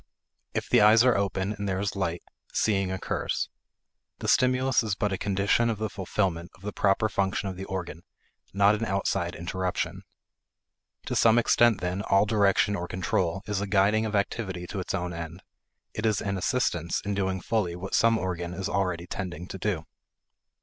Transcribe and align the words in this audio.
If 0.55 0.67
the 0.67 0.81
eyes 0.81 1.03
are 1.03 1.15
open 1.15 1.53
and 1.53 1.69
there 1.69 1.79
is 1.79 1.95
light, 1.95 2.23
seeing 2.51 2.91
occurs; 2.91 3.49
the 4.17 4.27
stimulus 4.27 4.81
is 4.81 4.95
but 4.95 5.13
a 5.13 5.17
condition 5.19 5.69
of 5.69 5.77
the 5.77 5.91
fulfillment 5.91 6.49
of 6.55 6.63
the 6.63 6.73
proper 6.73 7.07
function 7.07 7.49
of 7.49 7.55
the 7.55 7.65
organ, 7.65 8.01
not 8.51 8.73
an 8.73 8.83
outside 8.83 9.35
interruption. 9.35 10.01
To 11.05 11.15
some 11.15 11.37
extent, 11.37 11.81
then, 11.81 12.01
all 12.01 12.25
direction 12.25 12.75
or 12.75 12.87
control 12.87 13.43
is 13.45 13.61
a 13.61 13.67
guiding 13.67 14.07
of 14.07 14.15
activity 14.15 14.65
to 14.71 14.79
its 14.79 14.95
own 14.95 15.13
end; 15.13 15.43
it 15.93 16.07
is 16.07 16.19
an 16.19 16.35
assistance 16.35 17.01
in 17.05 17.13
doing 17.13 17.39
fully 17.39 17.75
what 17.75 17.93
some 17.93 18.17
organ 18.17 18.55
is 18.55 18.67
already 18.67 19.05
tending 19.05 19.45
to 19.49 19.59
do. 19.59 19.85